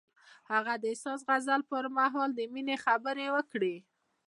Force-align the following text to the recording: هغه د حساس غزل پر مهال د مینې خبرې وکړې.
هغه 0.51 0.73
د 0.81 0.83
حساس 0.93 1.21
غزل 1.27 1.61
پر 1.71 1.85
مهال 1.97 2.29
د 2.35 2.39
مینې 2.53 2.75
خبرې 2.85 3.27
وکړې. 3.35 3.75